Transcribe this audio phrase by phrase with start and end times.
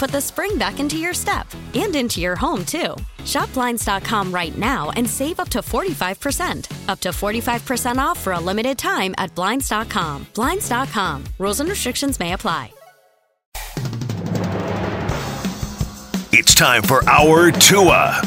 [0.00, 2.96] put the spring back into your step and into your home, too.
[3.26, 6.88] Shop Blinds.com right now and save up to 45%.
[6.88, 10.26] Up to 45% off for a limited time at Blinds.com.
[10.34, 11.24] Blinds.com.
[11.38, 12.72] Rules and restrictions may apply.
[16.32, 18.22] It's time for our Tua.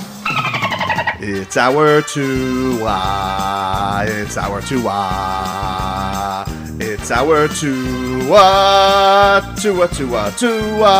[1.19, 4.05] It's our Tua.
[4.07, 6.45] It's our Tua.
[6.79, 9.41] It's our Tua.
[9.61, 10.95] Tua, Tua, Tua.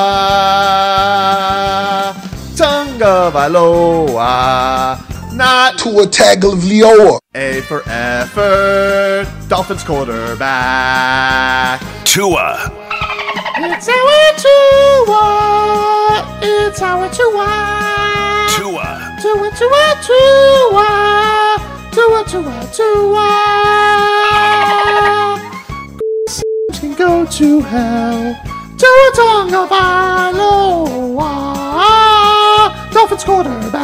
[2.56, 5.00] Tonga Vailoa.
[5.34, 7.20] Not Tua Tagovailoa.
[7.36, 9.28] A for effort.
[9.50, 11.82] Dolphins quarterback.
[12.06, 12.72] Tua.
[13.58, 15.24] It's our Tua.
[16.42, 17.48] It's our Tua.
[18.56, 19.18] Tua.
[19.22, 20.88] Tua, Tua, Tua.
[21.92, 23.30] Tua, Tua, Tua.
[26.94, 28.36] Can go to hell.
[28.78, 31.32] Tua Tonga Vailoa.
[32.92, 33.82] Dolphins quarterback.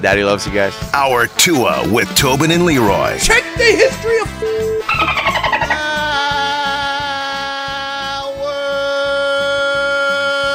[0.00, 0.72] Daddy loves you guys.
[0.94, 3.18] Our Tua with Tobin and Leroy.
[3.18, 4.28] Check the history of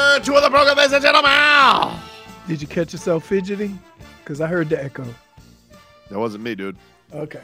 [0.10, 2.00] Hour two of the program, ladies and gentlemen.
[2.48, 3.80] Did you catch yourself fidgeting?
[4.24, 5.06] Because I heard the echo.
[6.10, 6.78] That wasn't me, dude.
[7.14, 7.44] Okay.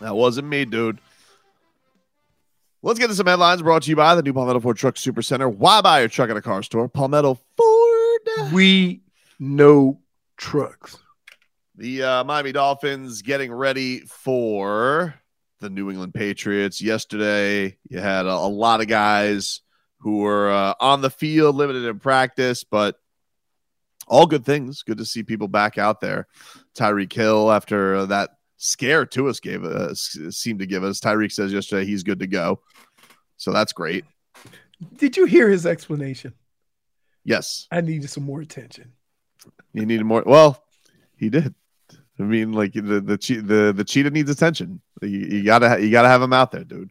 [0.00, 1.00] That wasn't me, dude.
[2.82, 5.20] Let's get to some headlines brought to you by the new Palmetto Ford Truck Super
[5.20, 5.50] Center.
[5.50, 6.88] Why buy your truck at a car store?
[6.88, 8.52] Palmetto Ford.
[8.54, 9.02] We
[9.38, 10.00] know
[10.38, 10.96] trucks.
[11.76, 15.14] The uh, Miami Dolphins getting ready for
[15.58, 16.80] the New England Patriots.
[16.80, 19.60] Yesterday, you had a, a lot of guys
[19.98, 22.96] who were uh, on the field, limited in practice, but
[24.06, 24.84] all good things.
[24.84, 26.28] Good to see people back out there.
[26.74, 28.30] Tyreek Hill, after that
[28.60, 31.00] scare to us gave us seemed to give us.
[31.00, 32.60] Tyreek says yesterday he's good to go,
[33.36, 34.04] so that's great.
[34.96, 36.34] Did you hear his explanation?
[37.24, 38.92] Yes, I needed some more attention.
[39.72, 40.22] he needed more.
[40.24, 40.62] Well,
[41.16, 41.54] he did.
[42.18, 44.80] I mean, like the the che- the the cheetah needs attention.
[45.02, 46.90] You, you gotta you gotta have him out there, dude.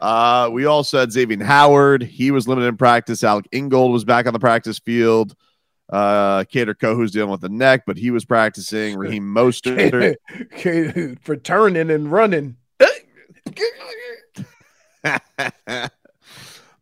[0.00, 2.02] Uh, we also had Xavier Howard.
[2.02, 3.22] He was limited in practice.
[3.22, 5.34] Alec Ingold was back on the practice field.
[5.90, 8.96] Uh, Kader Kohou's dealing with the neck, but he was practicing.
[8.96, 10.16] Raheem Mostert.
[11.22, 12.56] For turning and running.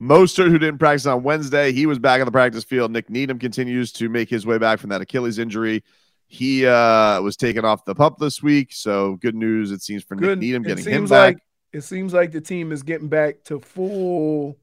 [0.01, 2.93] Mostert, who didn't practice on Wednesday, he was back on the practice field.
[2.93, 5.83] Nik Needham continues to make his way back from that Achilles injury.
[6.27, 9.73] He uh, was taken off the pup this week, so good news.
[9.73, 10.39] It seems for Good.
[10.39, 11.35] Nik Needham getting him back.
[11.35, 11.43] like
[11.73, 14.59] it seems like the team is getting back to full.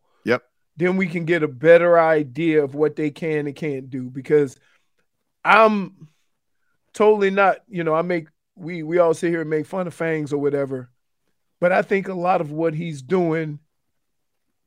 [0.78, 4.58] Then we can get a better idea of what they can and can't do because
[5.44, 6.10] I'm
[6.94, 7.58] totally not.
[7.68, 10.38] You know, I make we we all sit here and make fun of Fangs or
[10.38, 10.90] whatever,
[11.60, 13.60] but I think a lot of what he's doing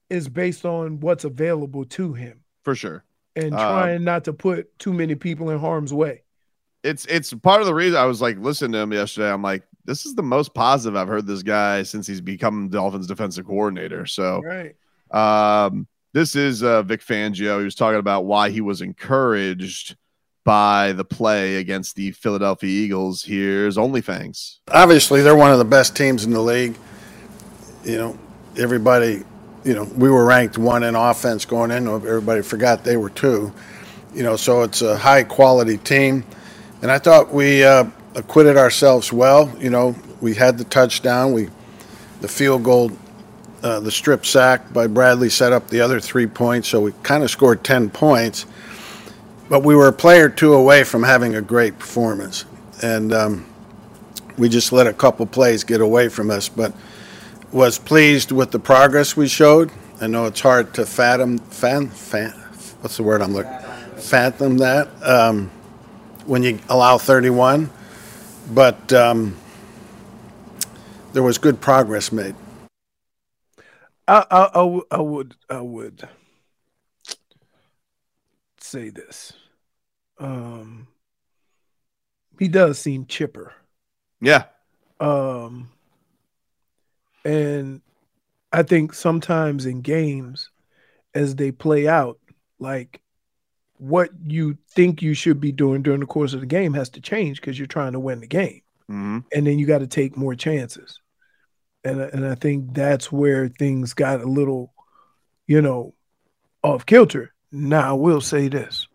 [0.09, 3.05] is based on what's available to him for sure.
[3.37, 6.23] and Um, trying not to put too many people in harm's way.
[6.85, 9.31] it's it's part of the reason I was like listening to him yesterday.
[9.31, 13.07] I'm like, this is the most positive I've heard this guy since he's become Dolphins
[13.07, 14.07] defensive coordinator.
[14.07, 14.77] So Right.
[15.11, 15.87] um,
[16.19, 17.59] this is uh, Vic Fangio.
[17.59, 19.97] He was talking about why he was encouraged
[20.45, 23.23] by the play against the Philadelphia Eagles.
[23.23, 24.59] Here's only Fangs.
[24.69, 26.77] obviously they're one of the best teams in the league.
[27.85, 28.19] You know,
[28.57, 29.23] everybody,
[29.65, 31.87] you know, we were ranked one in offense going in.
[31.87, 33.53] Everybody forgot they were two.
[34.13, 36.25] You know, so it's a high quality team,
[36.83, 37.85] and I thought we uh,
[38.17, 39.55] acquitted ourselves well.
[39.61, 41.51] You know, we had the touchdown, we
[42.21, 42.91] the field goal
[43.63, 47.25] Uh, the strip sack by Bradley set up the other three points, so we kind
[47.25, 48.47] of scored 10 points.
[49.49, 52.45] But we were a play or two away from having a great performance.
[52.83, 53.47] And um,
[54.37, 56.49] we just let a couple plays get away from us.
[56.49, 56.73] But
[57.51, 59.73] was pleased with the progress we showed.
[60.01, 63.59] I know it's hard to fathom, what's the word I'm looking
[64.01, 65.51] fathom that um,
[66.27, 67.71] when you allow 31.
[68.51, 69.37] But um,
[71.13, 72.35] there was good progress made.
[74.09, 76.09] I, I, I, would I would
[78.59, 79.35] say this.
[80.19, 80.89] Um,
[82.39, 83.53] he does seem chipper.
[84.21, 84.45] Yeah.
[84.99, 85.69] Um,
[87.25, 87.83] and
[88.53, 90.51] I think sometimes in games,
[91.15, 92.19] as they play out,
[92.59, 93.01] like
[93.77, 97.01] what you think you should be doing during the course of the game has to
[97.01, 100.17] change because you're trying to win the game, hmm and then you got to take
[100.17, 100.99] more chances.
[101.85, 104.73] And and I think that's where things got a little,
[105.47, 105.95] you know,
[106.63, 107.35] off kilter.
[107.53, 108.89] Now I will say this: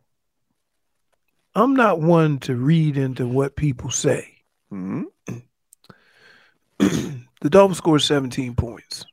[1.56, 4.28] I'm not one to read into what people say.
[4.70, 5.04] hmm
[6.80, 9.06] the Dolphins scored 17 points.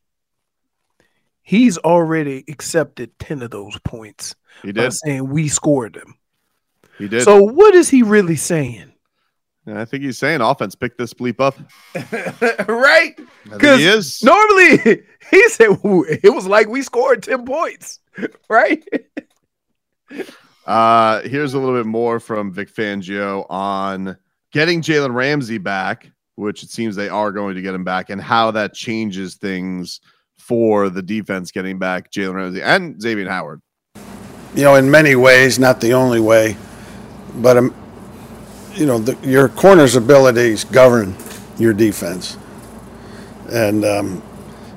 [1.42, 4.92] He's already accepted 10 of those points He by did.
[4.92, 6.14] saying we scored them.
[6.98, 7.24] He did.
[7.24, 8.89] So what is he really saying?
[9.66, 11.54] And I think he's saying offense pick this bleep up.
[12.68, 13.18] right?
[13.44, 14.22] Because he is.
[14.22, 14.78] normally
[15.30, 18.00] he said it was like we scored 10 points,
[18.48, 18.82] right?
[20.66, 24.16] Uh, here's a little bit more from Vic Fangio on
[24.52, 28.20] getting Jalen Ramsey back, which it seems they are going to get him back, and
[28.20, 30.00] how that changes things
[30.38, 33.60] for the defense getting back Jalen Ramsey and Xavier Howard.
[34.54, 36.56] you know, in many ways, not the only way,
[37.36, 37.74] but um,
[38.74, 41.16] you know, the, your corner's abilities govern
[41.58, 42.36] your defense,
[43.50, 44.22] and um,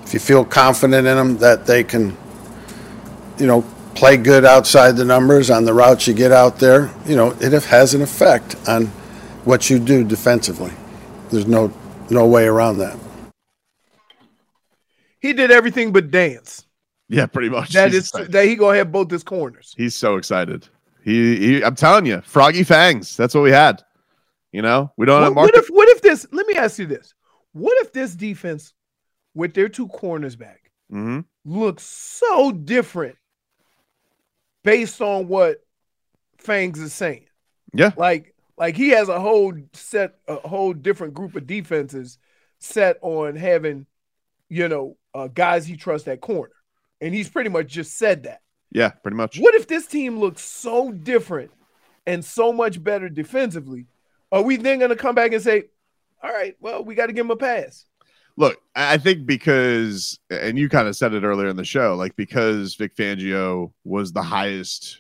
[0.04, 2.18] if you feel confident in them that they can,
[3.38, 3.64] you know,
[3.96, 7.52] play good outside the numbers on the routes you get out there, you know, it
[7.64, 8.88] has an effect on
[9.46, 10.72] what you do defensively.
[11.30, 11.74] There's no
[12.10, 12.98] no way around that.
[15.20, 16.66] He did everything but dance.
[17.10, 17.72] Yeah, pretty much.
[17.74, 18.32] That he's is excited.
[18.32, 19.74] that he gonna have both his corners.
[19.78, 20.68] He's so excited.
[21.04, 23.18] He, he, I'm telling you, froggy fangs.
[23.18, 23.84] That's what we had.
[24.54, 26.86] You know, we don't have What, what if what if this let me ask you
[26.86, 27.14] this.
[27.54, 28.74] What if this defense
[29.34, 31.22] with their two corners back mm-hmm.
[31.44, 33.18] looks so different
[34.64, 35.58] based on what
[36.38, 37.26] Fangs is saying?
[37.74, 37.92] Yeah.
[37.98, 42.20] Like like he has a whole set a whole different group of defenses
[42.60, 43.88] set on having,
[44.50, 46.54] you know, uh, guys he trusts at corner.
[47.02, 48.43] And he's pretty much just said that.
[48.74, 49.38] Yeah, pretty much.
[49.40, 51.52] What if this team looks so different
[52.06, 53.86] and so much better defensively?
[54.32, 55.66] Are we then going to come back and say,
[56.24, 57.86] all right, well, we got to give him a pass?
[58.36, 62.16] Look, I think because, and you kind of said it earlier in the show, like
[62.16, 64.98] because Vic Fangio was the highest,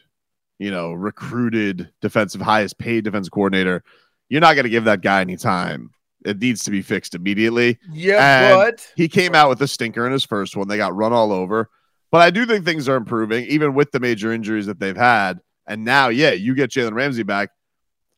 [0.60, 3.84] you know, recruited defensive, highest paid defensive coordinator,
[4.30, 5.90] you're not going to give that guy any time.
[6.24, 7.80] It needs to be fixed immediately.
[7.92, 10.68] Yeah, And but He came out with a stinker in his first one.
[10.68, 11.70] They got run all over.
[12.14, 15.42] But I do think things are improving, even with the major injuries that they've had.
[15.66, 17.50] And now, yeah, you get Jalen Ramsey back.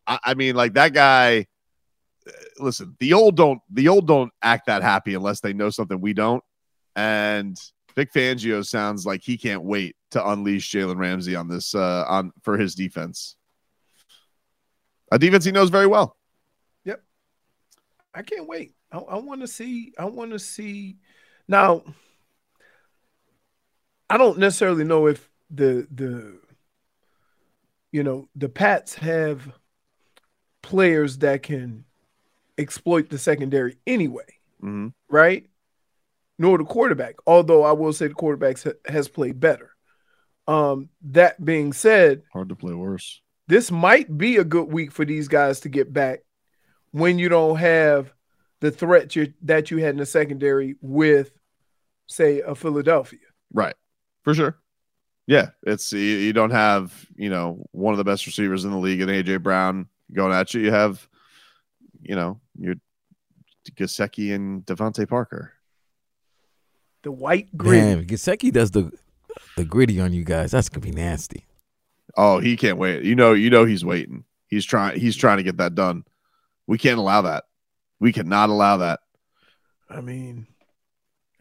[0.06, 1.48] I, I mean, like that guy.
[2.28, 6.02] uh, Listen, the old don't the old don't act that happy unless they know something
[6.02, 6.44] we don't.
[6.98, 7.58] And
[7.96, 12.34] Vic Fangio sounds like he can't wait to unleash Jalen Ramsey on this uh on
[12.42, 13.38] for his defense.
[15.10, 16.18] A defense he knows very well.
[16.84, 17.02] Yep,
[18.14, 18.74] I can't wait.
[18.92, 19.94] I, I want to see.
[19.98, 20.98] I want to see.
[21.48, 21.84] Now,
[24.10, 26.40] I don't necessarily know if the the
[27.92, 29.52] you know the Pats have
[30.62, 31.86] players that can
[32.58, 34.26] exploit the secondary anyway,
[34.64, 34.94] Mhm.
[35.10, 35.48] right?
[36.40, 37.16] Nor the quarterback.
[37.28, 38.58] Although I will say the quarterback
[38.88, 39.72] has played better.
[40.48, 43.22] Um, that being said, Hard to play worse.
[43.48, 46.20] this might be a good week for these guys to get back
[46.92, 48.14] when you don't have
[48.62, 51.32] the threat you, that you had in the secondary with,
[52.08, 53.20] say, a Philadelphia.
[53.54, 53.76] Right.
[54.26, 54.58] For sure.
[55.28, 55.52] Yeah.
[55.64, 59.02] It's you, you don't have, you know, one of the best receivers in the league
[59.02, 60.62] and AJ Brown going at you.
[60.62, 61.08] You have,
[62.02, 62.76] you know, your
[63.72, 65.54] Gesicki and DeVante Parker.
[67.04, 67.82] The white grid.
[67.82, 68.92] Damn, Gesicki does the
[69.58, 70.52] the gritty on you guys.
[70.52, 71.46] That's gonna be nasty.
[72.18, 73.04] Oh, he can't wait.
[73.04, 74.24] You know, you know he's waiting.
[74.48, 76.04] He's trying he's trying to get that done.
[76.68, 77.44] We can't allow that.
[78.00, 79.02] We cannot allow that.
[79.90, 80.48] I mean,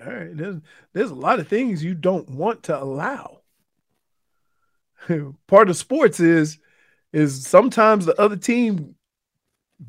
[0.05, 0.57] all right, there's
[0.93, 3.41] there's a lot of things you don't want to allow.
[5.47, 6.59] Part of sports is
[7.13, 8.95] is sometimes the other team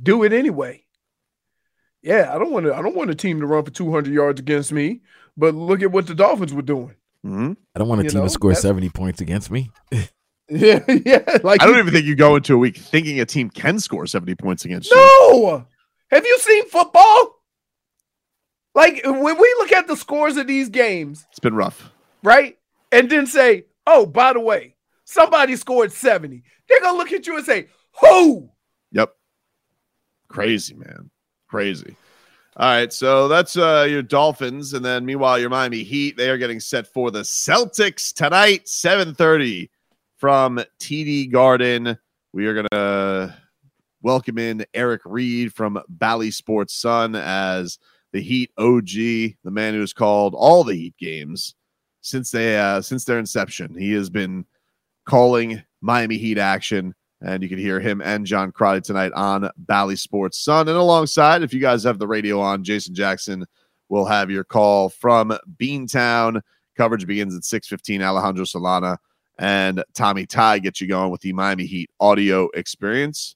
[0.03, 0.83] do it anyway.
[2.01, 2.75] Yeah, I don't want to.
[2.75, 5.01] I don't want a team to run for 200 yards against me.
[5.38, 6.95] But look at what the Dolphins were doing.
[7.25, 7.53] Mm-hmm.
[7.75, 9.71] I don't want a You team know, to score 70 points against me.
[10.47, 11.24] Yeah, yeah.
[11.43, 13.79] Like I don't you- even think you go into a week thinking a team can
[13.79, 14.95] score 70 points against you.
[14.95, 15.65] No.
[16.12, 17.34] Have you seen football?
[18.75, 21.89] Like when we look at the scores of these games, It's been rough.
[22.24, 22.58] right?
[22.91, 26.44] And then say, oh, by the way, somebody scored 70.
[26.67, 27.67] They're gonna look at you and say,
[28.01, 28.50] who?
[28.91, 29.13] Yep.
[30.27, 31.10] Crazy, man.
[31.48, 31.96] Crazy.
[32.58, 36.38] All right, so that's uh your Dolphins, and then meanwhile your Miami Heat they are
[36.38, 39.70] getting set for the Celtics tonight, seven thirty
[40.17, 41.98] from TD Garden.
[42.32, 43.36] We are gonna
[44.01, 47.77] welcome in Eric Reid from Bally Sports Sun as
[48.15, 48.88] the Heat OG,
[49.43, 51.53] the man who's called all the Heat games
[52.00, 53.77] since they uh since their inception.
[53.77, 54.45] He has been
[55.05, 59.98] calling Miami Heat action and you can hear him and John Crotty tonight on Bally
[59.98, 60.69] Sports Sun.
[60.69, 63.45] And alongside, if you guys have the radio on, Jason Jackson
[63.89, 66.39] will have your call from Beantown.
[66.77, 68.01] Coverage begins at 6:15.
[68.01, 68.95] Alejandro Solana
[69.39, 73.36] and Tommy Ty get you going with the Miami Heat audio experience.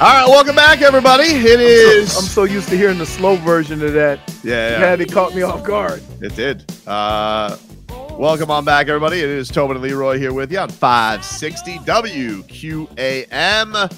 [0.00, 1.24] All right, welcome back, everybody.
[1.24, 2.16] It is.
[2.16, 4.20] I'm so used to hearing the slow version of that.
[4.44, 4.78] Yeah, yeah.
[4.78, 6.00] Had it caught me off guard.
[6.20, 6.72] It did.
[6.86, 7.56] Uh,
[8.12, 9.18] welcome on back, everybody.
[9.18, 13.92] It is Tobin and Leroy here with you on 560 WQAM.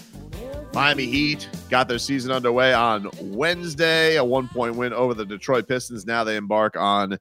[0.73, 5.69] Miami Heat got their season underway on Wednesday, a one point win over the Detroit
[5.69, 6.07] Pistons.
[6.07, 7.19] Now they embark on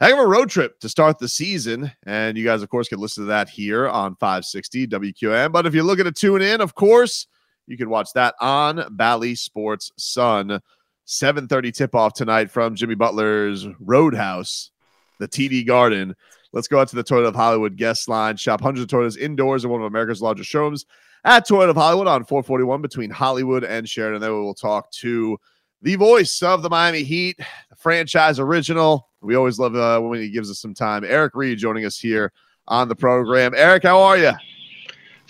[0.00, 1.92] heck of a road trip to start the season.
[2.04, 5.52] And you guys, of course, can listen to that here on 560 WQAM.
[5.52, 7.28] But if you're looking to tune in, of course,
[7.68, 10.60] you can watch that on Bally Sports Sun.
[11.06, 14.70] 7:30 tip-off tonight from Jimmy Butler's Roadhouse,
[15.18, 16.14] the TD Garden.
[16.52, 18.36] Let's go out to the Toyota of Hollywood guest line.
[18.36, 20.86] Shop hundreds of Toyotas indoors in one of America's largest showrooms
[21.24, 24.20] at Toyota of Hollywood on 441 between Hollywood and Sheridan.
[24.20, 25.38] Then we will talk to
[25.82, 27.38] the voice of the Miami Heat,
[27.76, 29.08] franchise original.
[29.20, 31.04] We always love uh, when he gives us some time.
[31.04, 32.32] Eric Reid joining us here
[32.66, 33.52] on the program.
[33.54, 34.32] Eric, how are you?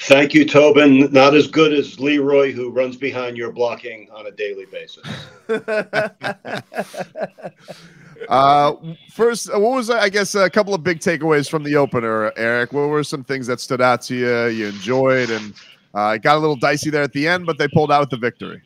[0.00, 1.12] Thank you, Tobin.
[1.12, 5.04] Not as good as Leroy, who runs behind your blocking on a daily basis.
[8.28, 8.74] uh,
[9.12, 12.72] first, what was I guess a couple of big takeaways from the opener, Eric?
[12.72, 14.46] What were some things that stood out to you?
[14.46, 15.52] You enjoyed, and
[15.94, 18.10] uh, it got a little dicey there at the end, but they pulled out with
[18.10, 18.62] the victory.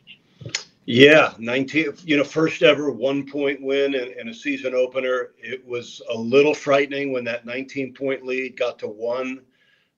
[0.84, 5.30] Yeah, 19, you know, first ever one point win in, in, a season opener.
[5.38, 9.42] It was a little frightening when that 19 point lead got to one.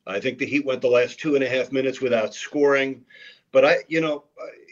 [0.06, 3.04] I think the Heat went the last two and a half minutes without scoring.
[3.52, 4.24] But I, you know,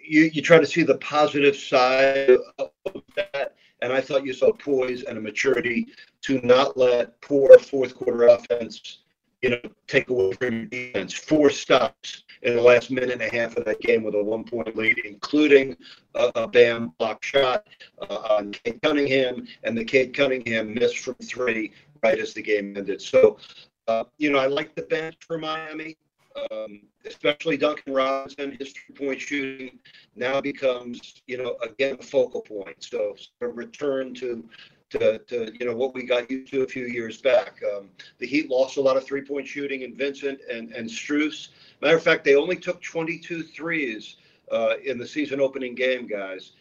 [0.04, 3.54] you, you try to see the positive side of that.
[3.80, 5.88] And I thought you saw poise and a maturity
[6.22, 8.98] to not let poor fourth quarter offense,
[9.40, 11.14] you know, take away from your defense.
[11.14, 14.44] Four stops in the last minute and a half of that game with a one
[14.44, 15.76] point lead, including
[16.14, 17.66] a, a Bam block shot
[18.02, 21.72] uh, on Cade Cunningham, and the Cade Cunningham missed from three
[22.02, 23.00] right as the game ended.
[23.00, 23.38] So,
[23.88, 25.96] uh, you know, I like the bench for Miami.
[26.50, 29.78] Um, especially Duncan Robinson, his three-point shooting
[30.16, 32.82] now becomes, you know, again a focal point.
[32.82, 34.42] So a return to,
[34.90, 37.60] to, to you know what we got used to a few years back.
[37.76, 41.48] Um, the Heat lost a lot of three-point shooting in Vincent and and Strus.
[41.82, 44.16] Matter of fact, they only took 22 threes
[44.50, 46.52] uh, in the season opening game, guys.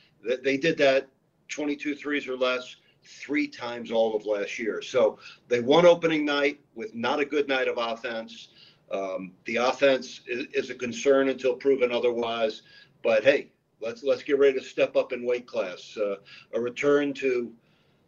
[0.43, 1.07] They did that
[1.47, 4.81] 22 threes or less three times all of last year.
[4.81, 8.49] So they won opening night with not a good night of offense.
[8.91, 12.63] Um, the offense is, is, a concern until proven otherwise.
[13.03, 15.97] But hey, let's let's get ready to step up in weight class.
[15.97, 16.17] Uh,
[16.53, 17.53] a return to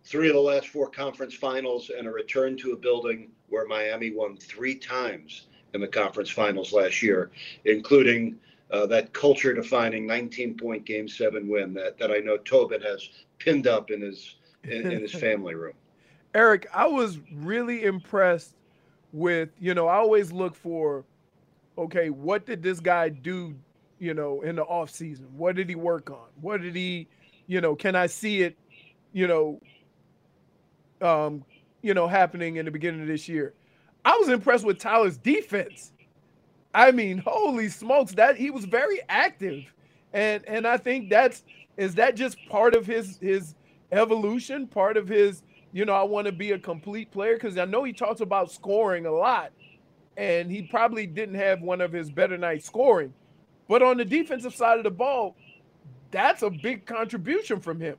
[0.04, 4.12] three of the last four conference finals, and a return to a building where Miami
[4.12, 7.32] won three times in the conference finals last year,
[7.66, 8.36] including
[8.72, 13.10] uh, that culture-defining 19-point Game Seven win that that I know Tobin has
[13.40, 15.74] pinned up in his in, in his family room.
[16.36, 18.56] Eric, I was really impressed
[19.12, 21.06] with, you know, I always look for,
[21.78, 23.56] okay, what did this guy do,
[24.00, 25.28] you know, in the off season?
[25.38, 26.28] What did he work on?
[26.42, 27.08] What did he,
[27.46, 28.58] you know, can I see it,
[29.12, 29.62] you know,
[31.02, 31.46] um,
[31.82, 33.54] you know, happening in the beginning of this year?
[34.06, 35.94] I was impressed with Tyler's defense.
[36.74, 39.64] I mean, holy smokes, that he was very active.
[40.12, 41.44] And and I think that's
[41.78, 43.56] is that just part of his his
[43.94, 47.66] evolution, part of his you know, I want to be a complete player because I
[47.66, 49.52] know he talks about scoring a lot,
[50.16, 53.12] and he probably didn't have one of his better nights scoring.
[53.68, 55.36] But on the defensive side of the ball,
[56.12, 57.98] that's a big contribution from him.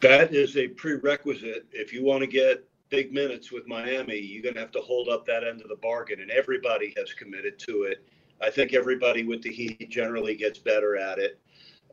[0.00, 1.66] That is a prerequisite.
[1.70, 5.10] If you want to get big minutes with Miami, you're going to have to hold
[5.10, 8.02] up that end of the bargain, and everybody has committed to it.
[8.40, 11.38] I think everybody with the Heat generally gets better at it.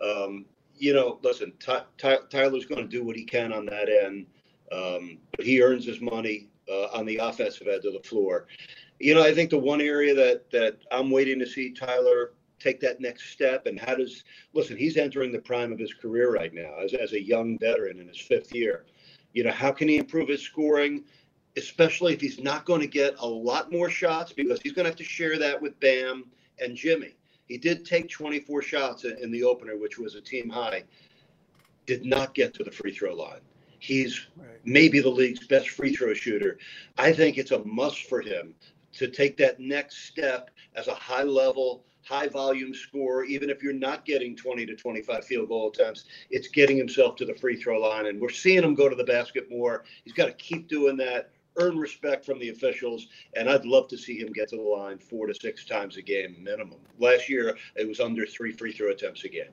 [0.02, 0.46] Um,
[0.78, 4.26] you know, listen, Ty, Ty, Tyler's going to do what he can on that end,
[4.72, 8.48] um, but he earns his money uh, on the offensive end of the floor.
[9.00, 12.80] You know, I think the one area that that I'm waiting to see Tyler take
[12.82, 14.78] that next step, and how does listen?
[14.78, 18.08] He's entering the prime of his career right now as as a young veteran in
[18.08, 18.86] his fifth year.
[19.34, 21.04] You know, how can he improve his scoring?
[21.56, 24.92] Especially if he's not going to get a lot more shots because he's going to
[24.92, 26.26] have to share that with Bam
[26.60, 27.17] and Jimmy.
[27.48, 30.84] He did take 24 shots in the opener, which was a team high.
[31.86, 33.40] Did not get to the free throw line.
[33.80, 34.60] He's right.
[34.66, 36.58] maybe the league's best free throw shooter.
[36.98, 38.54] I think it's a must for him
[38.94, 43.24] to take that next step as a high level, high volume scorer.
[43.26, 47.26] Even if you're not getting 20 to 25 field goal attempts, it's getting himself to
[47.26, 48.08] the free throw line.
[48.08, 49.84] And we're seeing him go to the basket more.
[50.04, 53.98] He's got to keep doing that earn respect from the officials, and I'd love to
[53.98, 56.80] see him get to the line four to six times a game minimum.
[57.00, 59.52] Last year, it was under three free throw attempts a game.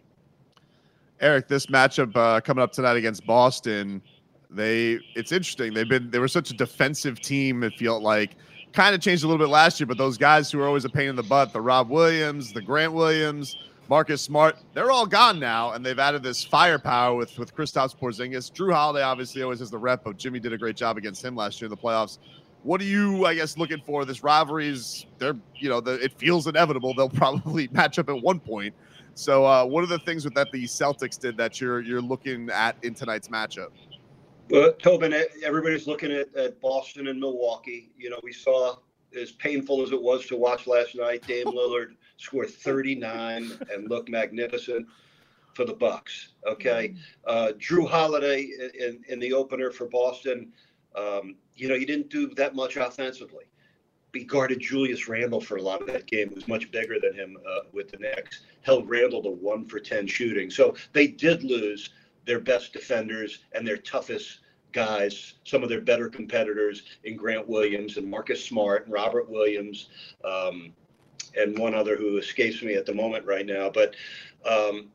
[1.20, 4.02] Eric, this matchup uh, coming up tonight against Boston,
[4.50, 5.74] they it's interesting.
[5.74, 7.62] They've been they were such a defensive team.
[7.62, 8.36] It felt like
[8.72, 10.88] kind of changed a little bit last year, but those guys who were always a
[10.88, 13.56] pain in the butt, the Rob Williams, the Grant Williams,
[13.88, 18.50] Marcus Smart, they're all gone now, and they've added this firepower with with Kristaps Porzingis.
[18.50, 21.36] Jrue Holiday obviously always has the rep, but Jimmy did a great job against him
[21.36, 22.18] last year in the playoffs.
[22.62, 24.06] What are you, I guess, looking for?
[24.06, 26.94] This rivalry's they're you know the, it feels inevitable.
[26.94, 28.74] They'll probably match up at one point.
[29.14, 32.48] So, uh, what are the things with that the Celtics did that you're you're looking
[32.50, 33.68] at in tonight's matchup?
[34.50, 37.90] Well, Tobin, everybody's looking at, at Boston and Milwaukee.
[37.96, 38.76] You know, we saw
[39.18, 44.08] as painful as it was to watch last night, Dame Lillard score 39 and look
[44.08, 44.86] magnificent
[45.54, 46.28] for the Bucks.
[46.46, 46.98] Okay, mm-hmm.
[47.26, 50.52] uh, Jrue Holiday in, in the opener for Boston.
[50.94, 53.44] Um, you know, he didn't do that much offensively.
[54.12, 56.32] He guarded Julius Randle for a lot of that game.
[56.34, 58.42] Was much bigger than him uh, with the Knicks.
[58.62, 60.50] Held Randle to one for ten shooting.
[60.50, 61.90] So they did lose
[62.24, 64.40] their best defenders and their toughest
[64.72, 69.88] guys, some of their better competitors in Grant Williams and Marcus Smart and Robert Williams,
[70.24, 70.72] um,
[71.36, 73.70] and one other who escapes me at the moment right now.
[73.70, 73.94] But
[74.44, 74.88] um,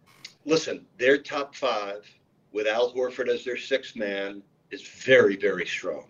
[0.46, 2.06] listen, their top five
[2.52, 6.06] with Al Horford as their sixth man is very, very strong.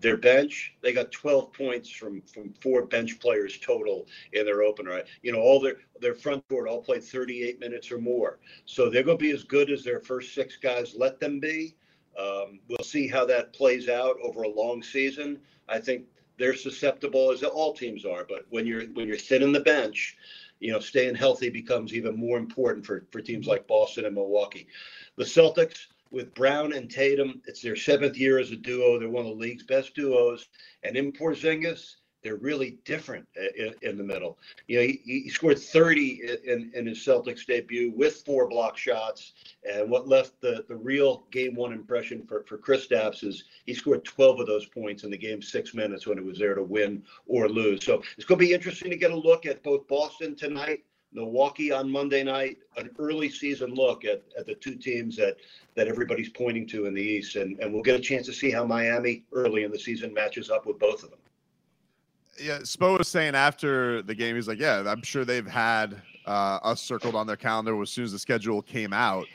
[0.00, 5.02] Their bench, they got 12 points from from four bench players total in their opener.
[5.22, 9.02] You know, all their their front court all played 38 minutes or more, so they're
[9.02, 11.74] going to be as good as their first six guys let them be.
[12.18, 15.40] Um, we'll see how that plays out over a long season.
[15.68, 16.04] I think
[16.38, 20.16] they're susceptible as all teams are, but when you're when you're thin in the bench,
[20.60, 24.66] you know, staying healthy becomes even more important for for teams like Boston and Milwaukee.
[25.16, 28.98] The Celtics with Brown and Tatum, it's their seventh year as a duo.
[28.98, 30.48] They're one of the league's best duos,
[30.82, 34.38] and in Porzingis, they're really different uh, in, in, the middle.
[34.66, 39.34] You know, he, he, scored 30 in, in his Celtics debut with four block shots.
[39.70, 44.04] And what left the, the real game one impression for, for Kristaps is he scored
[44.04, 47.02] 12 of those points in the game six minutes when it was there to win
[47.26, 47.84] or lose.
[47.84, 50.82] So it's going to be interesting to get a look at both Boston tonight,
[51.12, 55.36] Milwaukee on Monday night, an early season look at, at the two teams that,
[55.74, 57.36] that everybody's pointing to in the East.
[57.36, 60.48] And, and we'll get a chance to see how Miami early in the season matches
[60.48, 61.18] up with both of them
[62.40, 66.58] yeah, Spo was saying after the game, he's like, yeah, I'm sure they've had uh,
[66.62, 69.26] us circled on their calendar as soon as the schedule came out.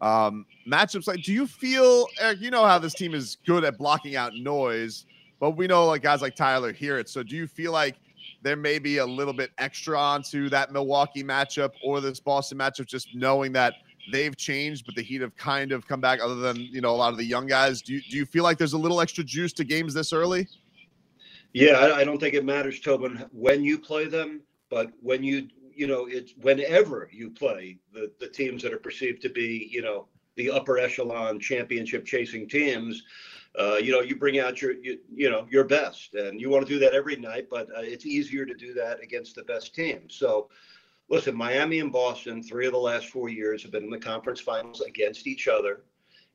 [0.00, 2.40] Um, matchups like, do you feel, Eric?
[2.40, 5.06] You know how this team is good at blocking out noise,
[5.40, 7.08] but we know like guys like Tyler hear it.
[7.08, 7.96] So do you feel like
[8.42, 12.86] there may be a little bit extra onto that Milwaukee matchup or this Boston matchup,
[12.86, 13.74] just knowing that
[14.12, 16.20] they've changed, but the Heat have kind of come back.
[16.20, 18.44] Other than you know a lot of the young guys, do you, do you feel
[18.44, 20.46] like there's a little extra juice to games this early?
[21.54, 25.46] Yeah, I, I don't think it matters, Tobin, when you play them, but when you,
[25.72, 29.80] you know, it's whenever you play the the teams that are perceived to be, you
[29.80, 33.02] know, the upper echelon championship chasing teams.
[33.56, 36.66] Uh, you know, you bring out your, you, you, know, your best, and you want
[36.66, 37.46] to do that every night.
[37.48, 40.48] But uh, it's easier to do that against the best team So,
[41.08, 44.40] listen, Miami and Boston, three of the last four years have been in the conference
[44.40, 45.84] finals against each other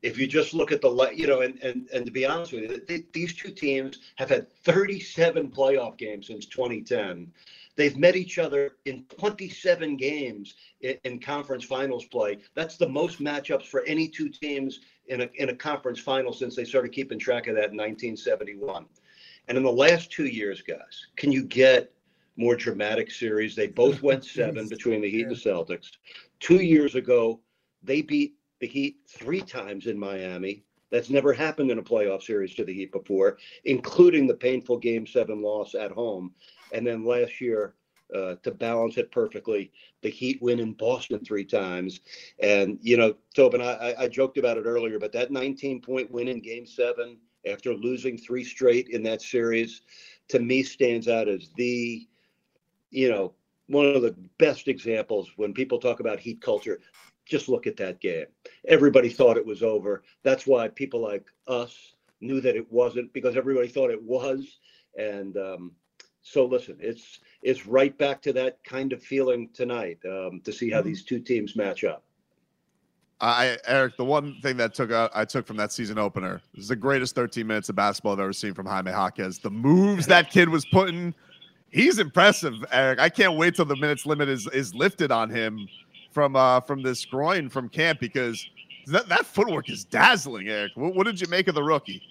[0.02, 2.64] if you just look at the you know and and and to be honest with
[2.64, 7.32] you they, these two teams have had 37 playoff games since 2010
[7.76, 12.38] they've met each other in 27 games in, in, conference finals play.
[12.54, 16.58] That's the most matchups for any two teams in a, in a conference final since
[16.58, 18.86] they started keeping track of that in 1971
[19.48, 21.92] and in the last two years guys can you get
[22.40, 23.54] more dramatic series?
[23.54, 25.92] They both went seven between the heat and the celtics.
[26.40, 27.42] Two years ago
[27.84, 30.64] they beat the Heat three times in Miami.
[30.92, 35.06] That's never happened in a playoff series to the Heat before, including the painful Game
[35.06, 36.34] Seven loss at home.
[36.72, 37.76] And then last year,
[38.16, 42.00] uh, to balance it perfectly, the Heat win in Boston three times.
[42.40, 46.28] And you know, Tobin, I, I joked about it earlier, but that 19 point win
[46.28, 49.82] in Game Seven after losing three straight in that series,
[50.30, 52.08] to me stands out as the,
[52.90, 53.34] you know,
[53.68, 56.80] one of the best examples when people talk about Heat culture
[57.30, 58.26] just look at that game.
[58.68, 60.04] Everybody thought it was over.
[60.24, 64.60] That's why people like us knew that it wasn't because everybody thought it was.
[64.98, 65.72] And um,
[66.22, 70.70] so, listen, it's it's right back to that kind of feeling tonight um, to see
[70.70, 70.90] how mm-hmm.
[70.90, 72.04] these two teams match up.
[73.22, 76.70] I Eric, the one thing that took out I took from that season opener is
[76.70, 79.40] the greatest 13 minutes of basketball I've ever seen from Jaime Jaquez.
[79.40, 81.14] The moves that kid was putting,
[81.70, 83.00] he's impressive, Eric.
[83.00, 85.68] I can't wait till the minutes limit is is lifted on him
[86.12, 88.50] from uh from this groin from camp because
[88.90, 90.72] that, that footwork is dazzling, Eric.
[90.76, 92.02] What, what did you make of the rookie?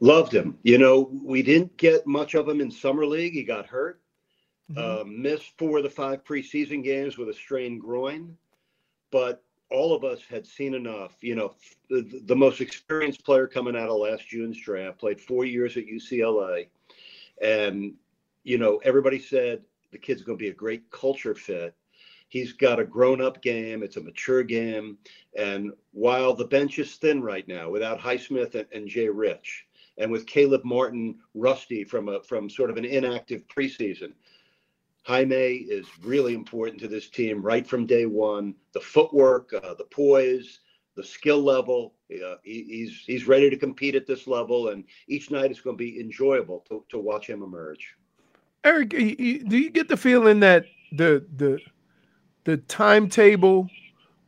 [0.00, 0.58] Loved him.
[0.62, 3.32] You know, we didn't get much of him in summer league.
[3.32, 4.00] He got hurt,
[4.70, 5.00] mm-hmm.
[5.00, 8.36] uh, missed four of the five preseason games with a strained groin,
[9.10, 11.16] but all of us had seen enough.
[11.20, 11.54] You know,
[11.88, 15.86] the, the most experienced player coming out of last June's draft played four years at
[15.86, 16.68] UCLA,
[17.42, 17.94] and
[18.44, 21.74] you know, everybody said the kid's going to be a great culture fit
[22.28, 24.98] He's got a grown up game, it's a mature game.
[25.36, 29.66] And while the bench is thin right now without Highsmith and, and Jay Rich,
[29.98, 34.12] and with Caleb Martin rusty from a from sort of an inactive preseason,
[35.04, 38.54] Jaime is really important to this team right from day one.
[38.72, 40.60] The footwork, uh, the poise,
[40.96, 41.94] the skill level.
[42.12, 45.76] Uh, he, he's he's ready to compete at this level, and each night is going
[45.76, 47.94] to be enjoyable to, to watch him emerge.
[48.64, 51.60] Eric, do you get the feeling that the the
[52.46, 53.68] the timetable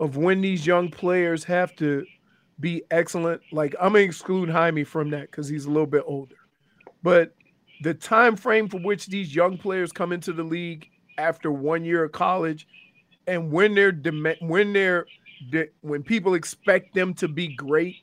[0.00, 2.04] of when these young players have to
[2.60, 3.40] be excellent.
[3.52, 6.34] Like I'm gonna exclude Jaime from that because he's a little bit older.
[7.02, 7.34] But
[7.82, 12.04] the time frame for which these young players come into the league after one year
[12.04, 12.66] of college,
[13.28, 13.92] and when they're
[14.40, 15.06] when they're
[15.82, 17.98] when people expect them to be great,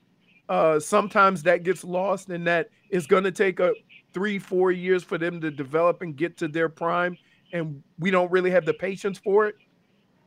[0.47, 3.73] uh, sometimes that gets lost, and that it's to take a
[4.13, 7.17] three four years for them to develop and get to their prime,
[7.51, 9.55] and we don't really have the patience for it.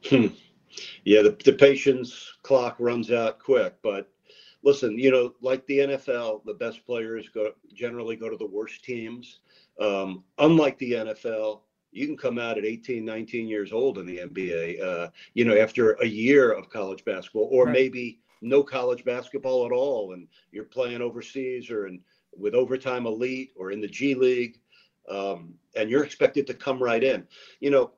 [0.04, 0.28] Hmm.
[1.04, 4.10] Yeah, the, the patience clock runs out quick, but
[4.62, 8.84] listen, you know, like the NFL, the best players go generally go to the worst
[8.84, 9.40] teams.
[9.80, 14.18] Um, unlike the NFL, you can come out at 18, 19 years old in the
[14.18, 17.72] NBA, uh, you know, after a year of college basketball, or Right.
[17.72, 22.00] maybe no college basketball at all, and you're playing overseas or in,
[22.36, 24.60] with overtime elite or in the G League,
[25.08, 27.26] um, and you're expected to come right in.
[27.60, 27.92] You know,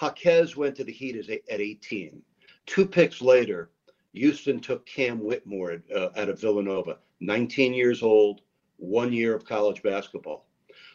[0.00, 2.22] Jaquez went to the Heat at 18.
[2.66, 3.70] Two picks later,
[4.12, 8.42] Houston took Cam Whitmore uh, out of Villanova, 19 years old,
[8.76, 10.46] one year of college basketball.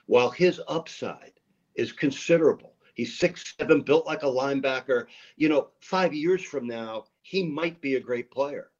[0.05, 1.33] While his upside
[1.75, 5.05] is considerable, he's six seven, built like a linebacker.
[5.37, 8.71] You know, five years from now, he might be a great player.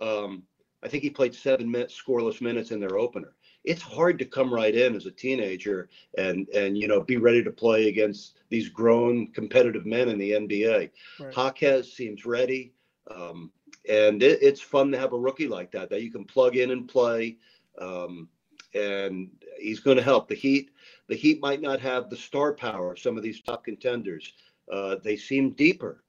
[0.00, 0.44] Um,
[0.82, 3.34] I think he played seven minutes, scoreless minutes in their opener.
[3.66, 7.42] It's hard to come right in as a teenager and and you know be ready
[7.42, 10.90] to play against these grown competitive men in the NBA.
[11.20, 11.34] Right.
[11.36, 12.72] Jaquez seems ready.
[13.10, 13.50] Um,
[13.88, 16.70] and it, it's fun to have a rookie like that that you can plug in
[16.70, 17.36] and play.
[17.78, 18.28] Um,
[18.74, 20.70] and he's going to help the Heat.
[21.08, 24.32] The Heat might not have the star power of some of these top contenders.
[24.70, 26.02] Uh, they seem deeper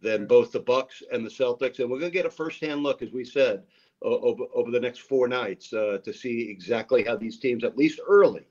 [0.00, 3.02] than both the Bucks and the Celtics, and we're going to get a first-hand look,
[3.02, 3.64] as we said,
[4.02, 8.00] over over the next four nights uh, to see exactly how these teams, at least
[8.06, 8.42] early,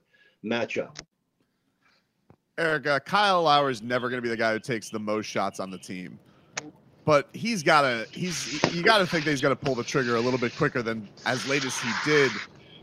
[0.42, 0.98] match up.
[2.58, 5.26] Eric, uh, Kyle Lowry is never going to be the guy who takes the most
[5.26, 6.18] shots on the team,
[7.04, 8.06] but he's got to.
[8.10, 10.56] He's you got to think that he's going to pull the trigger a little bit
[10.56, 12.30] quicker than as late as he did.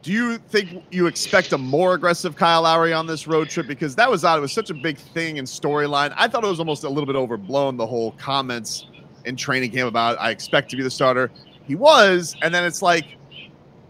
[0.02, 3.68] Do you think you expect a more aggressive Kyle Lowry on this road trip?
[3.68, 4.40] Because that was odd.
[4.40, 6.12] It was such a big thing in storyline.
[6.18, 7.78] I thought it was almost a little bit overblown.
[7.78, 8.88] The whole comments
[9.26, 11.32] in training camp about I expect to be the starter.
[11.68, 13.06] He was, and then it's like,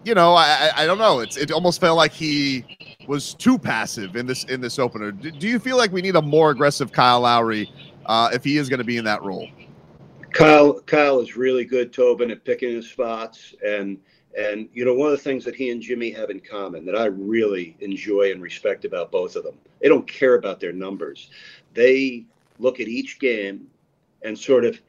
[0.04, 1.20] you know, I I, don't know.
[1.20, 2.66] It's it almost felt like he
[3.08, 5.12] was too passive in this in this opener.
[5.12, 7.72] Do, do you feel like we need a more aggressive Kyle Lowry
[8.06, 9.48] uh, if he is going to be in that role?
[10.34, 13.54] Kyle Kyle is really good, Tobin, at picking his spots.
[13.66, 13.98] And
[14.38, 16.96] and you know, one of the things that he and Jimmy have in common that
[16.96, 21.30] I really enjoy and respect about both of them, they don't care about their numbers.
[21.74, 22.26] They
[22.60, 23.68] look at each game
[24.24, 24.80] and sort of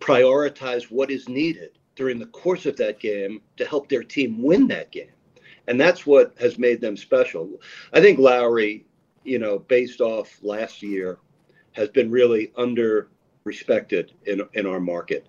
[0.00, 4.68] prioritize what is needed during the course of that game to help their team win
[4.68, 5.10] that game.
[5.68, 7.48] And that's what has made them special.
[7.92, 8.84] I think Lowry,
[9.24, 11.18] you know, based off last year,
[11.72, 13.08] has been really under
[13.44, 15.26] respected in in our market.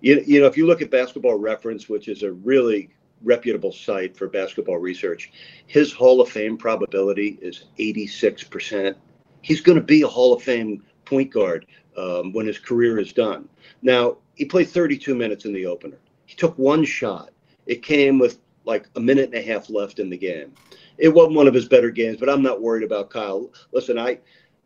[0.00, 2.90] You, you know, if you look at Basketball Reference, which is a really
[3.22, 5.32] reputable site for basketball research,
[5.66, 8.94] his Hall of Fame probability is 86%.
[9.42, 11.66] He's going to be a Hall of Fame point guard
[11.96, 13.48] um, when his career is done.
[13.82, 15.98] Now, he played 32 minutes in the opener.
[16.26, 17.30] He took one shot.
[17.66, 20.52] It came with like a minute and a half left in the game.
[20.98, 23.50] It wasn't one of his better games, but I'm not worried about Kyle.
[23.72, 24.18] Listen, I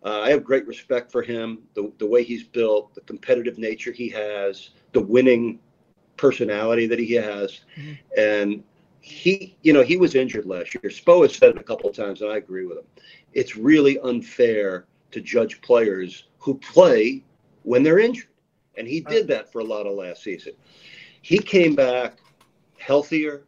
[0.04, 3.92] uh, I have great respect for him, the, the way he's built, the competitive nature
[3.92, 5.60] he has, the winning
[6.16, 7.60] personality that he has.
[8.18, 8.64] And
[9.00, 10.90] he, you know, he was injured last year.
[10.90, 12.84] Spo has said it a couple of times, and I agree with him.
[13.32, 17.22] It's really unfair to judge players who play
[17.62, 18.28] when they're injured.
[18.76, 20.54] And he did that for a lot of last season.
[21.22, 22.18] He came back
[22.78, 23.44] healthier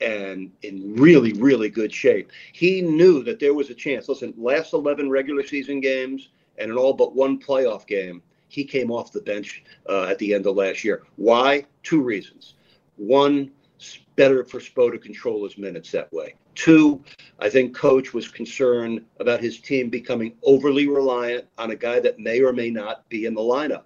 [0.00, 2.32] and in really, really good shape.
[2.52, 4.08] He knew that there was a chance.
[4.08, 8.90] Listen, last 11 regular season games and in all but one playoff game, he came
[8.90, 11.02] off the bench uh, at the end of last year.
[11.16, 11.64] Why?
[11.82, 12.54] Two reasons.
[12.96, 13.50] One,
[14.16, 16.34] better for Spo to control his minutes that way.
[16.54, 17.02] Two,
[17.40, 22.18] I think coach was concerned about his team becoming overly reliant on a guy that
[22.18, 23.84] may or may not be in the lineup.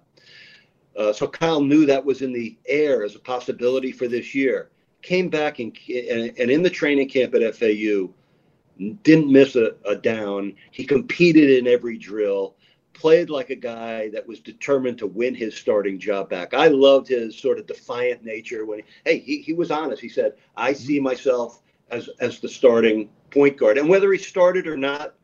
[0.95, 4.69] Uh, so Kyle knew that was in the air as a possibility for this year.
[5.01, 8.09] Came back and, and, in the training camp at FAU,
[9.03, 10.53] didn't miss a, a down.
[10.71, 12.55] He competed in every drill,
[12.99, 16.53] played like a guy that was determined to win his starting job back.
[16.53, 20.01] I loved his sort of defiant nature when, hey, he, he was honest.
[20.01, 21.05] He said, I see mm-hmm.
[21.05, 23.77] myself as, as the starting point guard.
[23.77, 25.15] And whether he started or not,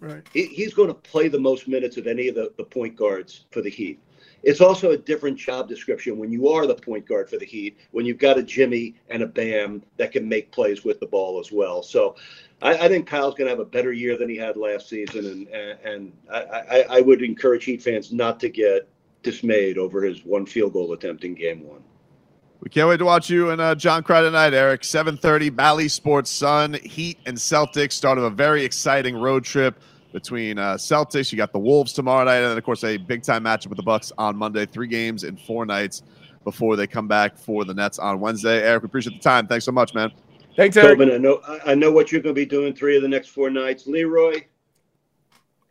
[0.00, 0.26] Right.
[0.32, 3.46] he, he's going to play the most minutes of any of the, the point guards
[3.50, 4.00] for the Heat.
[4.42, 7.78] It's also a different job description when you are the point guard for the Heat,
[7.92, 11.40] when you've got a Jimmy and a Bam that can make plays with the ball
[11.40, 11.82] as well.
[11.82, 12.16] So
[12.64, 15.46] I, I think Kyle's going to have a better year than he had last season.
[15.52, 18.88] And, and, I, I, I would encourage Heat fans not to get
[19.22, 21.82] dismayed over his one field goal attempt in game one.
[22.60, 24.80] We can't wait to watch you and uh, John Cry tonight, Eric.
[24.80, 29.78] 7:30, Bally Sports Sun, Heat and Celtics start of a very exciting road trip
[30.12, 31.30] between uh, Celtics.
[31.30, 33.76] You got the Wolves tomorrow night, and then of course a big time matchup with
[33.76, 34.64] the Bucks on Monday.
[34.64, 36.02] Three games in four nights
[36.44, 38.62] before they come back for the Nets on Wednesday.
[38.62, 39.46] Eric, we appreciate the time.
[39.46, 40.10] Thanks so much, man.
[40.56, 40.98] Thanks, Eric.
[40.98, 43.08] Tobin, I know I I know what you're going to be doing three of the
[43.08, 43.86] next four nights.
[43.86, 44.42] Leroy,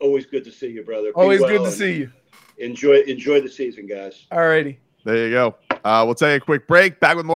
[0.00, 1.08] always good to see you, brother.
[1.08, 2.12] Be Always good to see you.
[2.58, 4.26] Enjoy enjoy the season, guys.
[4.30, 4.78] All righty.
[5.04, 5.56] There you go.
[5.84, 7.00] Uh, we'll take a quick break.
[7.00, 7.34] Back with more.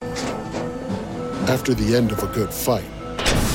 [1.48, 2.84] After the end of a good fight,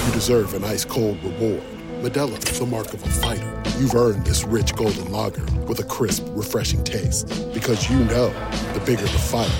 [0.06, 1.63] you deserve an ice cold reward.
[2.01, 3.63] Modelo is the mark of a fighter.
[3.79, 7.27] You've earned this rich golden lager with a crisp, refreshing taste.
[7.53, 8.29] Because you know
[8.73, 9.51] the bigger the fight,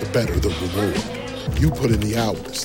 [0.00, 1.60] the better the reward.
[1.60, 2.64] You put in the hours,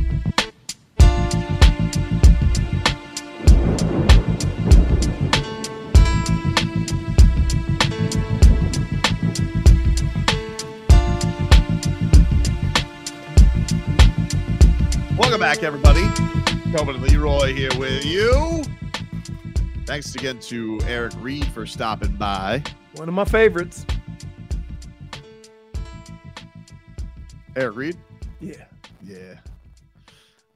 [15.21, 16.01] Welcome back, everybody.
[16.75, 18.63] Tobin Leroy here with you.
[19.85, 22.63] Thanks again to Eric Reid for stopping by.
[22.95, 23.85] One of my favorites.
[27.55, 27.97] Eric Reid?
[28.39, 28.65] Yeah.
[29.03, 29.35] Yeah.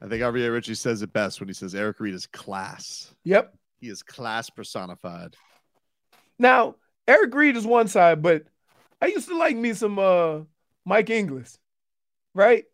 [0.02, 3.14] I think RBA Richie says it best when he says Eric Reid is class.
[3.22, 3.54] Yep.
[3.80, 5.36] He is class personified.
[6.40, 6.74] Now,
[7.06, 8.42] Eric Reid is one side, but
[9.00, 10.40] I used to like me some uh
[10.84, 11.56] Mike Inglis,
[12.34, 12.64] right?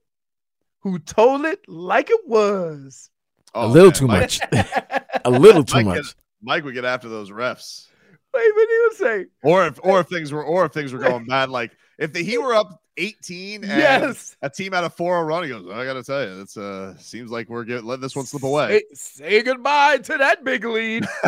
[0.83, 3.11] Who told it like it was.
[3.55, 4.41] a little too much.
[5.25, 5.97] a little too Mike much.
[6.05, 7.87] Get, Mike would get after those refs.
[8.35, 9.27] Wait, what he would say?
[9.43, 12.23] Or if or if things were or if things were going bad, like if the
[12.23, 14.37] he were up 18 and Yes.
[14.43, 16.97] a team out of four are running, he goes, I gotta tell you, it's uh
[16.99, 18.83] seems like we're getting letting this one slip away.
[18.95, 21.07] Say, say goodbye to that big lead.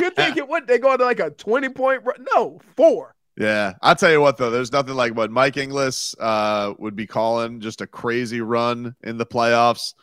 [0.00, 2.24] you think it what they going to like a 20 point run?
[2.34, 3.14] No, four.
[3.36, 7.06] Yeah, I'll tell you what though, there's nothing like what Mike Inglis uh, would be
[7.06, 9.94] calling just a crazy run in the playoffs.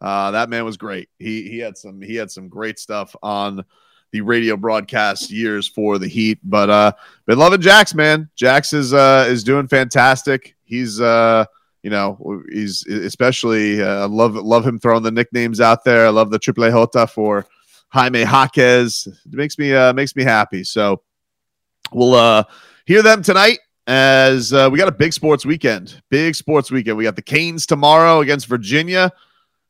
[0.00, 1.08] Uh, that man was great.
[1.18, 3.64] He he had some he had some great stuff on
[4.12, 6.38] the radio broadcast years for the Heat.
[6.42, 6.92] But uh,
[7.26, 8.30] been loving Jax, man.
[8.36, 10.56] Jax is uh, is doing fantastic.
[10.64, 11.44] He's uh,
[11.82, 16.06] you know he's especially uh, love love him throwing the nicknames out there.
[16.06, 17.46] I love the triple Jota for
[17.90, 19.06] Jaime Jaquez.
[19.06, 20.64] It makes me uh, makes me happy.
[20.64, 21.02] So
[21.92, 22.44] we'll uh
[22.88, 26.00] hear them tonight as uh, we got a big sports weekend.
[26.08, 26.96] Big sports weekend.
[26.96, 29.12] We got the Canes tomorrow against Virginia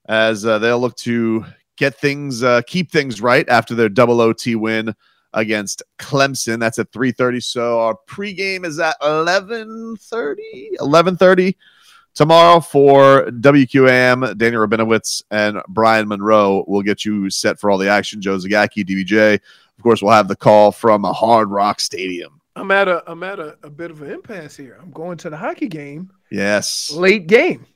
[0.09, 1.45] as uh, they'll look to
[1.77, 4.95] get things, uh, keep things right after their double OT win
[5.35, 6.61] against Clemson.
[6.61, 7.43] That's at 3:30.
[7.43, 10.77] So our pregame is at 11:30.
[10.79, 11.57] 11:30
[12.15, 14.39] tomorrow for WQAM.
[14.39, 18.21] Daniel Rabinowitz and Brian Monroe will get you set for all the action.
[18.21, 19.35] Joe Zagacki, DVJ.
[19.35, 22.38] Of course, we'll have the call from a Hard Rock Stadium.
[22.59, 24.79] I'm at a I'm at a, a bit of an impasse here.
[24.81, 26.91] I'm going to the hockey game, Yes.
[26.93, 27.67] late game,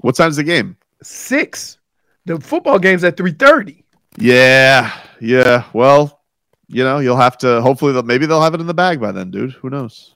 [0.00, 0.76] What time's the game?
[1.02, 1.78] six.
[2.26, 3.82] The football game's at 3:30.
[4.18, 5.64] Yeah, yeah.
[5.72, 6.20] Well,
[6.68, 7.60] you know, you'll have to.
[7.62, 9.52] Hopefully, they'll, maybe they'll have it in the bag by then, dude.
[9.52, 10.14] Who knows?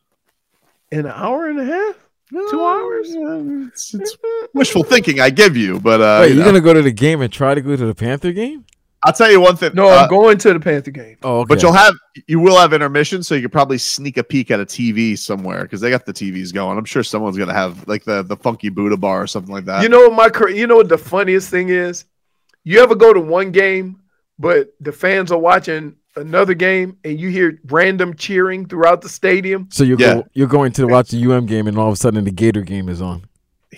[0.92, 1.96] In an hour and a half?
[2.50, 3.06] Two hours?
[3.72, 4.16] It's, it's
[4.54, 7.20] wishful thinking, I give you, but uh, Wait, you you're gonna go to the game
[7.22, 8.64] and try to go to the Panther game?
[9.04, 9.72] I'll tell you one thing.
[9.74, 11.18] No, uh, I'm going to the Panther game.
[11.22, 11.48] Oh, okay.
[11.48, 11.94] But you'll have
[12.26, 15.62] you will have intermission, so you could probably sneak a peek at a TV somewhere
[15.62, 16.78] because they got the TVs going.
[16.78, 19.82] I'm sure someone's gonna have like the the funky Buddha bar or something like that.
[19.82, 22.06] You know my cra- you know what the funniest thing is?
[22.64, 24.00] You ever go to one game,
[24.38, 29.68] but the fans are watching another game, and you hear random cheering throughout the stadium,
[29.70, 30.14] So you're Yeah.
[30.14, 32.62] go, you're going to watch the UM game, and all of a sudden the Gator
[32.62, 33.24] game is on.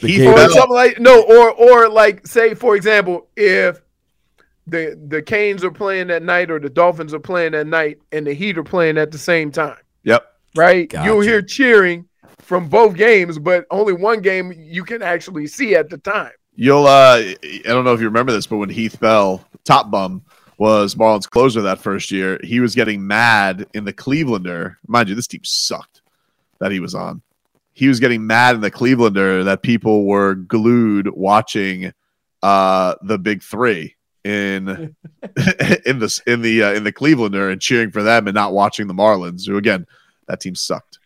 [0.01, 3.81] The Heath Gator- or something like no, or or like say for example, if
[4.67, 8.27] the the Canes are playing that night or the Dolphins are playing that night, and
[8.27, 10.27] the Heat are playing at the same time, Yep.
[10.57, 10.89] right?
[10.89, 11.09] Gotcha.
[11.09, 12.07] You'll hear cheering
[12.41, 16.33] from both games, but only one game you can actually see at the time.
[16.55, 20.23] You'll uh I don't know if you remember this, but when Heath Bell, top bum,
[20.59, 24.77] was Marlins closer that first year, he was getting mad in the Clevelander.
[24.87, 26.01] Mind you, this team sucked
[26.61, 27.21] that he was on.
[27.75, 31.93] He was getting mad in the Clevelander that people were glued watching
[32.43, 33.96] uh the big three
[34.27, 34.69] in
[35.87, 38.87] in the in the uh, in the Clevelander and cheering for them and not watching
[38.87, 39.87] the Marlins, who again,
[40.29, 40.99] that team sucked.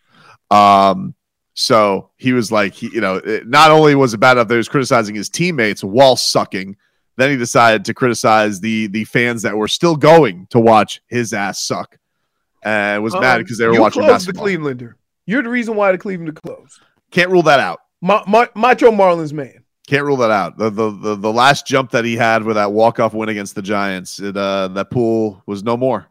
[0.51, 1.15] Um
[1.53, 4.55] so he was like, he, you know, it, not only was it bad enough that
[4.55, 6.77] he was criticizing his teammates while sucking,
[7.17, 11.35] then he decided to criticize the the fans that were still going to watch his
[11.35, 11.99] ass suck,
[12.63, 14.47] and was mad Um, because they were you watching closed the basketball.
[14.47, 14.95] Clevelander.
[15.27, 16.81] You're the reason why the Cleveland closed.
[17.11, 17.81] Can't rule that out.
[18.01, 19.60] Ma- Ma- Macho Marlins man.
[19.91, 20.57] Can't rule that out.
[20.57, 23.57] The, the the the last jump that he had with that walk off win against
[23.57, 26.07] the Giants, it uh that pool was no more.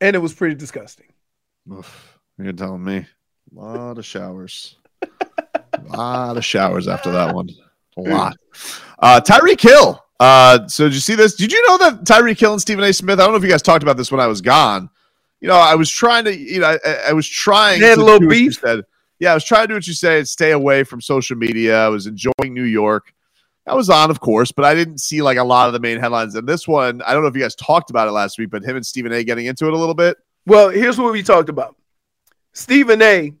[0.00, 1.12] And it was pretty disgusting.
[1.70, 3.04] Oof, you're telling me.
[3.54, 4.76] A lot of showers.
[5.02, 5.08] a
[5.94, 7.50] lot of showers after that one.
[7.98, 8.38] A lot.
[8.98, 10.02] Uh Tyreek Hill.
[10.18, 11.34] Uh so did you see this?
[11.34, 12.94] Did you know that Tyreek Hill and Stephen A.
[12.94, 13.20] Smith?
[13.20, 14.88] I don't know if you guys talked about this when I was gone.
[15.42, 18.00] You know, I was trying to, you know, I, I was trying They had to
[18.00, 18.54] a little beef?
[18.54, 18.84] said.
[19.20, 21.84] Yeah, I was trying to do what you say, stay away from social media.
[21.84, 23.12] I was enjoying New York.
[23.66, 26.00] I was on, of course, but I didn't see like a lot of the main
[26.00, 26.34] headlines.
[26.34, 28.64] And this one, I don't know if you guys talked about it last week, but
[28.64, 29.22] him and Stephen A.
[29.22, 30.16] getting into it a little bit.
[30.46, 31.76] Well, here's what we talked about.
[32.54, 33.32] Stephen A.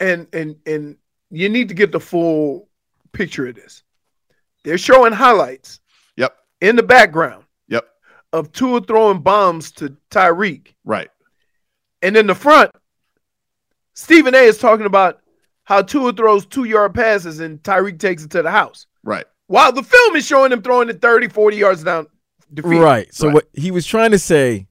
[0.00, 0.96] And and and
[1.30, 2.68] you need to get the full
[3.12, 3.82] picture of this.
[4.64, 5.80] They're showing highlights
[6.16, 6.36] Yep.
[6.60, 7.86] in the background Yep.
[8.32, 10.74] of Tua throwing bombs to Tyreek.
[10.84, 11.10] Right.
[12.02, 12.70] And in the front,
[13.94, 15.20] Stephen A is talking about
[15.64, 18.86] how Tua throws two yard passes and Tyreek takes it to the house.
[19.02, 19.24] Right.
[19.46, 22.06] While the film is showing him throwing it 30, 40 yards down
[22.50, 22.82] the field.
[22.82, 23.12] Right.
[23.14, 24.66] So what he was trying to say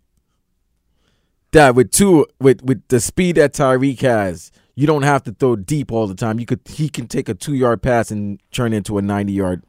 [1.51, 5.55] that with two with with the speed that Tyreek has, you don't have to throw
[5.55, 6.39] deep all the time.
[6.39, 9.63] You could he can take a two yard pass and turn into a ninety yard.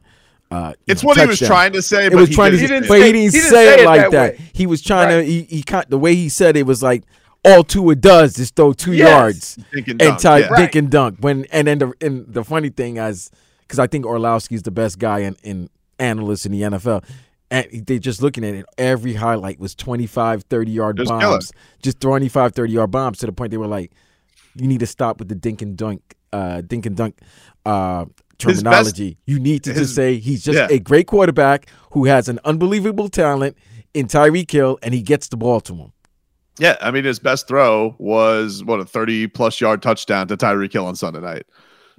[0.51, 2.61] Uh, It's know, what he was trying to say, It but was he trying didn't-
[2.61, 4.35] he didn't but say- he didn't, he didn't say, say it it like that that.
[4.53, 5.21] He was trying Right.
[5.21, 5.23] to.
[5.25, 7.03] He, he the way he said it was like
[7.45, 9.09] all Tua does is throw two Yes.
[9.09, 10.55] yards Dink and and tie yeah.
[10.57, 11.17] dink and dunk.
[11.19, 13.29] When and then the and the funny thing is
[13.61, 15.69] because I think Orlovsky's the best guy in, in
[15.99, 17.03] analyst in the NFL.
[17.51, 21.51] And they're just looking at it, every highlight was 25, 30 yard Just bombs.
[21.83, 23.91] Just 25, 30 yard bombs to the point they were like,
[24.55, 26.01] you need to stop with the dink and dunk,
[26.33, 27.19] uh, dink and dunk
[27.65, 28.05] uh,
[28.39, 29.17] His best- terminology.
[29.27, 30.67] you need to his- just say he's just yeah.
[30.71, 33.55] a great quarterback who has an unbelievable talent
[33.93, 35.91] in Tyreek Hill and he gets the ball to him.
[36.57, 40.71] Yeah, I mean his best throw was what a 30 plus yard touchdown to Tyreek
[40.71, 41.45] Hill on Sunday night.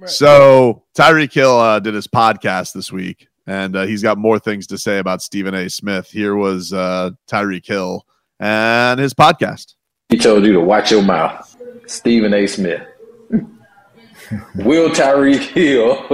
[0.05, 4.67] So Tyreek Hill uh, did his podcast this week, and uh, he's got more things
[4.67, 5.69] to say about Stephen A.
[5.69, 6.09] Smith.
[6.09, 8.05] Here was uh, Tyreek Hill
[8.39, 9.73] and his podcast.
[10.09, 11.55] He told you to watch your mouth.
[11.87, 12.45] Stephen A.
[12.47, 12.87] Smith.
[14.55, 16.05] Will Tyreek Hill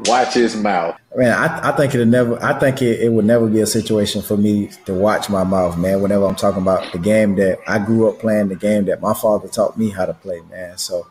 [0.06, 0.98] watch his mouth?
[1.16, 2.42] Man, I, I think it'll never.
[2.42, 5.76] I think it, it would never be a situation for me to watch my mouth,
[5.76, 6.00] man.
[6.00, 9.14] Whenever I'm talking about the game that I grew up playing, the game that my
[9.14, 10.78] father taught me how to play, man.
[10.78, 11.06] So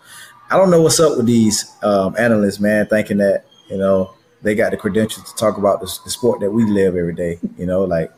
[0.50, 4.56] I don't know what's up with these um, analysts, man, thinking that you know they
[4.56, 7.38] got the credentials to talk about the, the sport that we live every day.
[7.58, 8.12] You know, like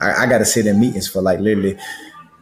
[0.00, 1.78] I, I got to sit in meetings for like literally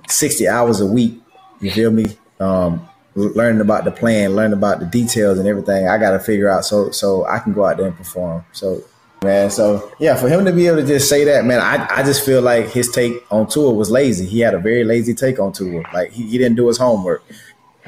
[0.09, 1.21] sixty hours a week.
[1.61, 2.07] You feel me?
[2.41, 5.89] Um, learning about the plan, learning about the details and everything.
[5.89, 8.45] I got to figure out so so I can go out there and perform.
[8.53, 8.85] So
[9.25, 12.03] man, so yeah, for him to be able to just say that, man, I, I
[12.03, 14.27] just feel like his take on Tua was lazy.
[14.27, 15.83] He had a very lazy take on Tua.
[15.95, 17.25] Like he, he didn't do his homework.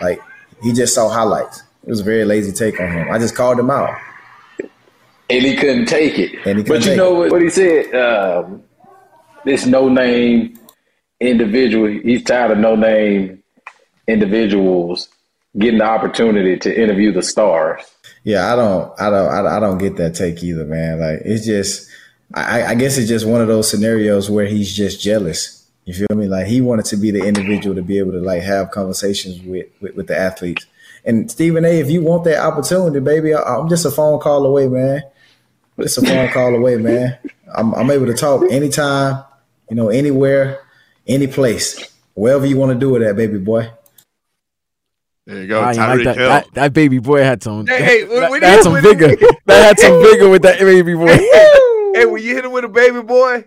[0.00, 0.20] Like
[0.62, 1.62] he just saw highlights.
[1.84, 3.10] It was a very lazy take on him.
[3.10, 3.96] I just called him out.
[5.30, 6.34] And he couldn't take it.
[6.46, 7.94] And he but couldn't you know what, what he said?
[7.94, 8.62] Um,
[9.44, 10.58] this no name
[11.20, 13.42] individual, he's tired of no name
[14.06, 15.08] individuals
[15.56, 17.82] getting the opportunity to interview the stars.
[18.24, 21.00] Yeah, I don't, I don't, I don't get that take either, man.
[21.00, 21.88] Like it's just,
[22.34, 25.66] I, I guess it's just one of those scenarios where he's just jealous.
[25.84, 26.26] You feel me?
[26.26, 29.68] Like he wanted to be the individual to be able to like have conversations with
[29.80, 30.66] with, with the athletes.
[31.06, 34.44] And Stephen A, if you want that opportunity, baby, I, I'm just a phone call
[34.44, 35.02] away, man.
[35.80, 37.16] Just a phone call away, man.
[37.54, 39.24] I'm, I'm able to talk anytime,
[39.70, 40.60] you know, anywhere,
[41.06, 41.82] any place,
[42.12, 43.70] wherever you want to do it at, baby boy.
[45.28, 46.16] There you go, I Tyreek like that.
[46.16, 46.28] Hill.
[46.30, 46.54] that.
[46.54, 47.66] That baby boy had some.
[47.66, 49.14] Hey, hey, that, when that he- had some when vigor.
[49.44, 51.06] that had some vigor with that baby boy.
[51.06, 53.44] hey, when you hit him with a baby boy, mm.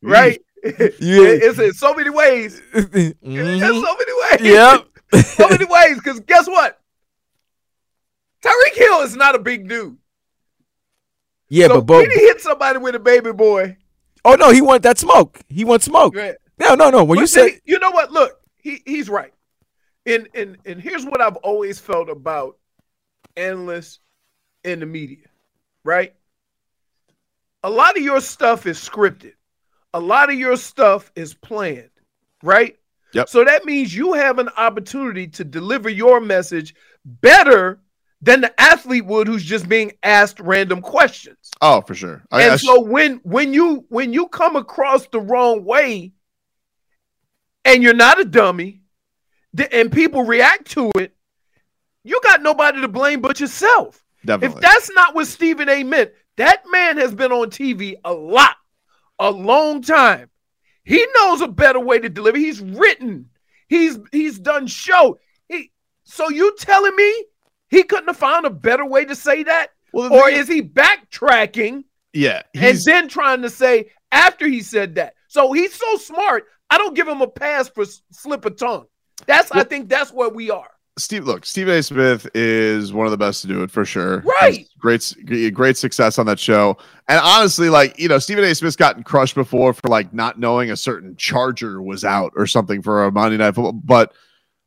[0.00, 0.40] right?
[0.64, 0.70] Yeah.
[0.70, 2.62] It- it's in so many ways.
[2.72, 3.60] There's mm-hmm.
[3.60, 4.54] so many ways.
[4.54, 4.86] Yep.
[5.26, 5.96] so many ways.
[5.96, 6.80] Because guess what?
[8.42, 9.98] Tyreek Hill is not a big dude.
[11.50, 13.76] Yeah, so but Bo, when he hit somebody with a baby boy,
[14.24, 15.40] oh no, he want that smoke.
[15.50, 16.14] He wants smoke.
[16.16, 16.36] Right.
[16.58, 17.04] No, no, no.
[17.04, 18.12] When But you see, say you know what?
[18.12, 19.32] Look, he he's right.
[20.08, 22.56] And and and here's what I've always felt about
[23.36, 24.00] analysts
[24.64, 25.26] in the media,
[25.84, 26.14] right?
[27.62, 29.34] A lot of your stuff is scripted.
[29.94, 31.90] A lot of your stuff is planned,
[32.42, 32.76] right?
[33.12, 33.28] Yep.
[33.28, 37.80] So that means you have an opportunity to deliver your message better
[38.20, 42.24] than the athlete would who's just being asked random questions Oh, for sure.
[42.30, 46.12] I, and I- so when when you when you come across the wrong way
[47.64, 48.82] and you're not a dummy
[49.72, 51.14] and people react to it
[52.04, 54.56] you got nobody to blame but yourself definitely.
[54.56, 58.56] if that's not what stephen a meant that man has been on tv a lot
[59.18, 60.30] a long time
[60.84, 63.28] he knows a better way to deliver he's written
[63.68, 65.18] he's he's done show
[65.48, 65.70] he
[66.04, 67.24] so you telling me
[67.68, 71.84] he couldn't have found a better way to say that Well, or is he backtracking
[72.12, 75.14] Yeah, and he's then trying to say after he said that?
[75.28, 76.46] So he's so smart.
[76.70, 78.86] I don't give him a pass for slip of tongue.
[79.26, 80.70] That's I think that's where we are.
[80.98, 81.24] Steve.
[81.24, 81.82] Look, Stephen A.
[81.82, 84.20] Smith is one of the best to do it for sure.
[84.20, 84.58] Right.
[84.58, 86.76] He's great, great success on that show.
[87.08, 88.54] And honestly, like you know, Stephen A.
[88.54, 92.82] Smith's gotten crushed before for like not knowing a certain Charger was out or something
[92.82, 93.72] for a Monday Night Football.
[93.72, 94.12] But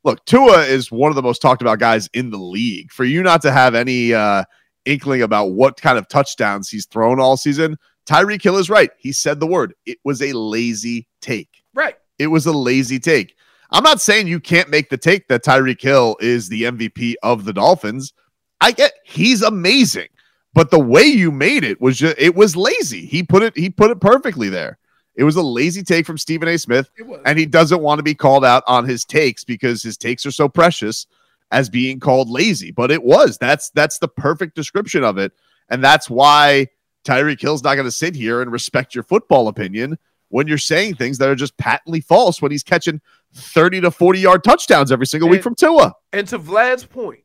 [0.04, 2.90] look, Tua is one of the most talked about guys in the league.
[2.92, 4.44] For you not to have any uh,
[4.84, 7.76] inkling about what kind of touchdowns he's thrown all season,
[8.06, 8.90] Tyreek Hill is right.
[8.98, 9.74] He said the word.
[9.86, 11.62] It was a lazy take.
[11.74, 11.96] Right.
[12.18, 13.36] It was a lazy take.
[13.72, 17.44] I'm not saying you can't make the take that Tyreek Hill is the MVP of
[17.44, 18.12] the Dolphins.
[18.60, 20.08] I get he's amazing,
[20.52, 23.06] but the way you made it was just it was lazy.
[23.06, 24.78] He put it he put it perfectly there.
[25.14, 26.58] It was a lazy take from Stephen A.
[26.58, 26.90] Smith,
[27.26, 30.30] and he doesn't want to be called out on his takes because his takes are
[30.30, 31.06] so precious
[31.50, 32.70] as being called lazy.
[32.70, 35.32] But it was that's that's the perfect description of it,
[35.70, 36.68] and that's why
[37.04, 39.98] Tyreek Hill's not going to sit here and respect your football opinion
[40.32, 43.02] when you're saying things that are just patently false when he's catching
[43.34, 45.92] 30 to 40 yard touchdowns every single week from Tua.
[46.10, 47.24] And to Vlad's point,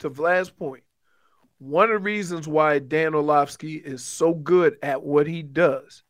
[0.00, 0.82] to Vlad's point,
[1.58, 6.02] one of the reasons why Dan Orlovsky is so good at what he does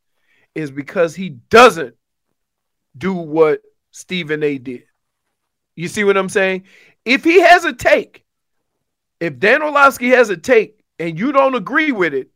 [0.55, 1.95] is because he doesn't
[2.97, 3.61] do what
[3.91, 4.84] Stephen A did.
[5.76, 6.64] You see what I'm saying?
[7.05, 8.24] If he has a take,
[9.20, 12.30] if Dan Orlovsky has a take and you don't agree with it,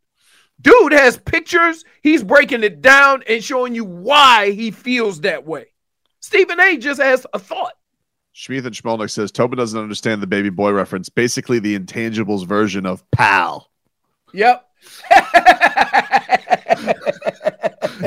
[0.61, 5.65] dude has pictures, he's breaking it down and showing you why he feels that way.
[6.19, 7.73] Stephen A just has a thought.
[8.35, 12.85] Schmeeth and Schmelnick says Tobin doesn't understand the baby boy reference, basically the intangibles version
[12.85, 13.69] of pal.
[14.33, 14.67] Yep.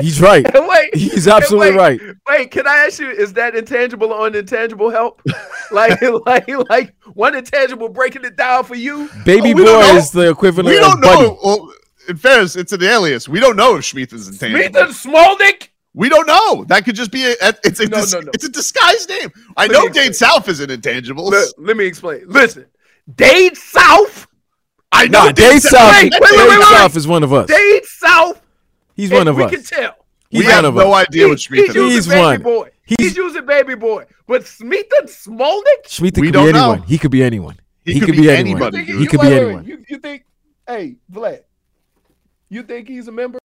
[0.01, 0.45] He's right.
[0.53, 2.15] wait, He's absolutely wait, right.
[2.27, 5.21] Wait, can I ask you, is that intangible or unintangible help?
[5.71, 9.09] like, like, like one intangible breaking it down for you?
[9.25, 11.21] Baby Oh, boy is the equivalent We of don't buddy.
[11.23, 11.39] know.
[11.43, 11.73] Well,
[12.09, 13.29] in fairness, it's an alias.
[13.29, 14.63] We don't know if Schmeeth is intangible.
[14.65, 15.69] Ethan Smolnick?
[15.93, 16.65] We don't know.
[16.65, 18.31] That could just be a, it's a No, dis- no, no.
[18.33, 19.31] it's a disguised name.
[19.57, 21.25] I Let know me Dane South is an intangible.
[21.25, 22.23] Let, let me explain.
[22.27, 22.65] Listen,
[23.15, 24.27] Dade South.
[24.91, 26.03] I know Nah, Dave South- South.
[26.03, 26.63] Wait, wait, wait, Dave wait, wait.
[26.67, 27.47] South is one of us.
[27.47, 28.41] Dade South.
[28.95, 29.51] He's one of we us.
[29.51, 29.95] We can tell.
[30.29, 31.07] He's we one have of no us.
[31.07, 31.75] idea what He- Schmeeth he's is.
[31.75, 32.41] using He's baby one.
[32.43, 32.69] boy.
[32.85, 34.05] He's, He's- using baby boy.
[34.27, 35.85] But Smeetha Smolnick?
[35.87, 36.71] Schmeeth We could don't be know.
[36.71, 36.83] anyone.
[36.83, 37.59] He could be anyone.
[37.83, 38.61] He He, could could, be be, anyone.
[38.61, 39.01] anybody, dude.
[39.01, 39.45] He could wait, be wait, wait.
[39.47, 39.65] anyone.
[39.65, 40.25] You, you think,
[40.67, 41.39] hey, Vlad,
[42.49, 43.39] you think he's a member?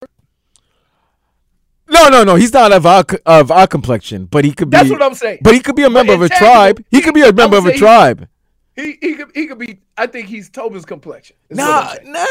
[1.89, 2.35] No, no, no.
[2.37, 4.77] He's not of our of our complexion, but he could be.
[4.77, 5.39] That's what I'm saying.
[5.43, 6.83] But he could be a member of a tribe.
[6.91, 8.27] He could be a member of a tribe.
[8.75, 9.81] He he could he could be.
[9.97, 11.37] I think he's Tobin's complexion.
[11.51, 12.25] Nah, nah.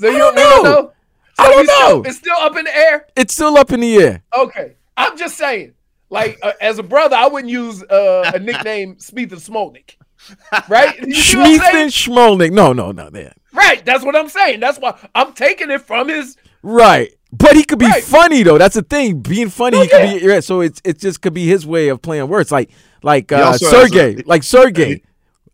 [0.00, 0.62] So you don't know.
[0.62, 0.92] know?
[1.38, 2.02] I don't it's still- know.
[2.02, 3.06] it's still up in the air.
[3.16, 4.22] It's still up in the air.
[4.36, 5.74] Okay, I'm just saying.
[6.10, 9.94] Like uh, as a brother, I wouldn't use uh, a nickname Smeeth and Smolnick.
[10.68, 10.98] Right?
[11.06, 11.82] You see what I'm Schmeeth saying?
[11.84, 12.50] and Schmolnick.
[12.50, 13.08] No, no, no.
[13.10, 13.34] There.
[13.52, 13.84] Right.
[13.84, 14.60] That's what I'm saying.
[14.60, 16.36] That's why I'm taking it from his.
[16.62, 17.10] Right.
[17.32, 18.02] But he could be Right.
[18.02, 18.58] funny though.
[18.58, 19.20] That's the thing.
[19.20, 20.18] Being funny, Oh, he could yeah.
[20.18, 20.24] be.
[20.26, 22.70] Yeah, so it's it just could be his way of playing words, like
[23.02, 25.02] like uh, Sergey, a- like Sergey,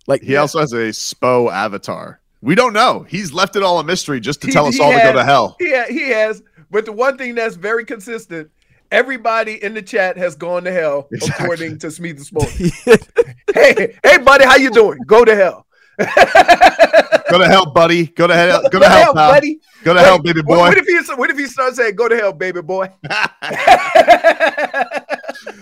[0.07, 2.21] like He also has a SPO avatar.
[2.41, 3.05] We don't know.
[3.09, 5.13] He's left it all a mystery just to he- tell us he all to go
[5.15, 5.57] to hell.
[5.59, 6.43] He he has.
[6.71, 8.51] But the one thing that's very consistent.
[8.93, 11.45] Everybody in the chat has gone to hell, Exactly.
[11.45, 13.35] according to Smeeth and Smolnick.
[13.55, 14.99] hey, hey, buddy, how you doing?
[15.07, 15.67] Go to hell.
[15.99, 18.07] Go to hell, buddy.
[18.07, 18.63] Go to hell.
[18.71, 19.33] Go to hell, pal.
[19.33, 19.61] buddy.
[19.83, 20.57] Go to Wait, hell, baby boy.
[20.59, 22.91] What, if he what if he starts saying, "Go to hell, baby boy"?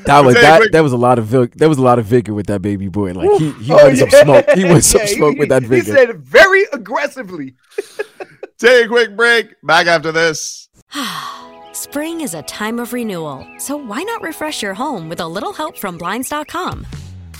[0.04, 2.34] that was that that was a lot of vil- there was a lot of vigor
[2.34, 3.12] with that baby boy.
[3.12, 4.44] Like he he Oh, went some smoke.
[4.54, 5.74] He went some Yeah, he- smoke with that vigor.
[5.76, 7.54] He said it very aggressively.
[8.58, 9.54] Take a quick break.
[9.62, 10.68] Back after this.
[11.72, 15.52] Spring is a time of renewal, so why not refresh your home with a little
[15.54, 16.86] help from Blinds.com?